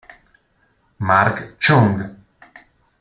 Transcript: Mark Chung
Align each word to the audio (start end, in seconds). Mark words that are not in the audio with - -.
Mark 0.97 1.61
Chung 1.61 2.01